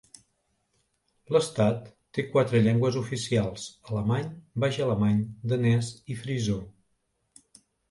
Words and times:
L'estat 1.35 1.91
té 2.17 2.25
quatre 2.29 2.61
llengües 2.69 2.97
oficials: 3.03 3.67
alemany, 3.93 4.33
baix 4.65 4.81
alemany, 4.89 5.23
danès 5.55 5.93
i 6.17 6.21
frisó. 6.25 6.59